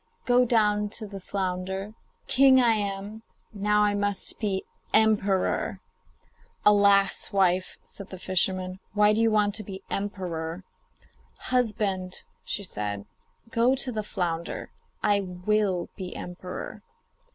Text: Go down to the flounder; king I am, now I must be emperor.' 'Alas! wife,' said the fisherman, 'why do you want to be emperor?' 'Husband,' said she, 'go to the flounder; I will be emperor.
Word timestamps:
Go 0.25 0.45
down 0.45 0.89
to 0.97 1.05
the 1.05 1.19
flounder; 1.19 1.93
king 2.25 2.59
I 2.59 2.73
am, 2.73 3.21
now 3.53 3.83
I 3.83 3.93
must 3.93 4.39
be 4.39 4.65
emperor.' 4.95 5.79
'Alas! 6.65 7.31
wife,' 7.31 7.77
said 7.85 8.09
the 8.09 8.17
fisherman, 8.17 8.79
'why 8.95 9.13
do 9.13 9.21
you 9.21 9.29
want 9.29 9.53
to 9.53 9.63
be 9.63 9.83
emperor?' 9.91 10.63
'Husband,' 11.37 12.19
said 12.45 13.05
she, 13.13 13.51
'go 13.51 13.75
to 13.75 13.91
the 13.91 14.01
flounder; 14.01 14.71
I 15.03 15.19
will 15.21 15.87
be 15.95 16.15
emperor. 16.15 16.81